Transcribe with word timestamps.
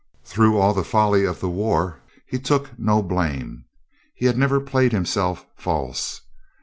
Through 0.25 0.57
all 0.57 0.73
the 0.73 0.83
folly 0.83 1.25
of 1.25 1.41
the 1.41 1.47
war 1.51 1.99
he 2.25 2.39
took 2.39 2.71
no 2.79 3.03
blame. 3.03 3.65
He 4.15 4.25
had 4.25 4.35
never 4.35 4.59
played 4.59 4.93
him 4.93 5.05
self 5.05 5.45
false. 5.55 6.21